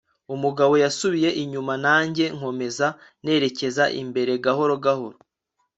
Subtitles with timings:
[0.35, 2.87] umugabo yasubiye inyuma nanjye nkomeza
[3.23, 5.17] nerekeza imbere gahoro gahoro